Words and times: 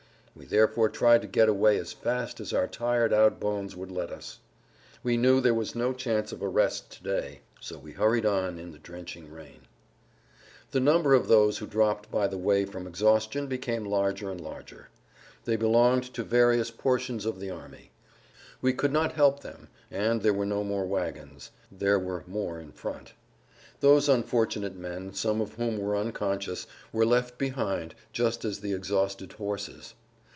We 0.33 0.45
therefore 0.45 0.89
tried 0.89 1.21
to 1.23 1.27
get 1.27 1.49
away 1.49 1.77
as 1.77 1.91
fast 1.91 2.39
as 2.39 2.53
our 2.53 2.65
tired 2.65 3.11
out 3.13 3.37
bones 3.39 3.75
would 3.75 3.91
let 3.91 4.11
us. 4.11 4.39
We 5.03 5.17
knew 5.17 5.39
there 5.41 5.53
was 5.53 5.75
no 5.75 5.91
chance 5.91 6.31
of 6.31 6.41
a 6.41 6.47
rest 6.47 6.89
to 6.93 7.03
day. 7.03 7.41
So 7.59 7.77
we 7.77 7.91
hurried 7.91 8.25
on 8.25 8.57
in 8.57 8.71
the 8.71 8.79
drenching 8.79 9.29
rain. 9.29 9.67
[Pg 10.71 10.79
117]The 10.79 10.81
number 10.83 11.13
of 11.13 11.27
those 11.27 11.57
who 11.57 11.67
dropped 11.67 12.09
by 12.09 12.27
the 12.27 12.37
way 12.37 12.63
from 12.65 12.87
exhaustion 12.87 13.47
became 13.47 13.83
larger 13.85 14.31
and 14.31 14.39
larger. 14.39 14.87
They 15.43 15.57
belonged 15.57 16.05
to 16.13 16.23
various 16.23 16.71
portions 16.71 17.25
of 17.25 17.41
the 17.41 17.51
army. 17.51 17.91
We 18.61 18.71
could 18.71 18.93
not 18.93 19.11
help 19.11 19.41
them, 19.41 19.67
and 19.91 20.21
there 20.21 20.33
were 20.33 20.45
no 20.45 20.63
more 20.63 20.85
wagons; 20.85 21.51
these 21.69 21.97
were 21.99 22.23
more 22.25 22.57
in 22.57 22.71
front. 22.71 23.13
Those 23.81 24.07
unfortunate 24.07 24.77
men, 24.77 25.13
some 25.13 25.41
of 25.41 25.55
whom 25.55 25.77
were 25.77 25.95
unconscious, 25.97 26.67
were 26.93 27.05
left 27.05 27.37
behind 27.37 27.95
just 28.13 28.45
as 28.45 28.61
the 28.61 28.73
exhausted 28.73 29.33
horses. 29.33 29.93